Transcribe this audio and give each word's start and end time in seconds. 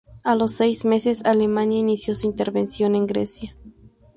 A 0.23 0.35
los 0.35 0.53
seis 0.53 0.83
meses, 0.83 1.23
Alemania 1.25 1.77
inició 1.77 2.15
su 2.15 2.25
intervención 2.25 2.95
en 2.95 3.05
Grecia. 3.05 3.55